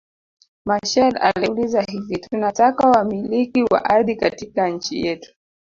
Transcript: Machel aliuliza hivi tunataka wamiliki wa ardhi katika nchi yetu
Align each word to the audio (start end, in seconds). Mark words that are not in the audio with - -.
Machel 0.65 1.17
aliuliza 1.21 1.81
hivi 1.81 2.17
tunataka 2.17 2.89
wamiliki 2.89 3.63
wa 3.63 3.85
ardhi 3.85 4.15
katika 4.15 4.67
nchi 4.69 5.01
yetu 5.05 5.33